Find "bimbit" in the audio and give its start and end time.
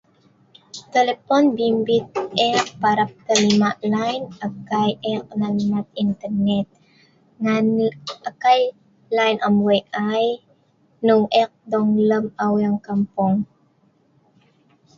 1.57-2.05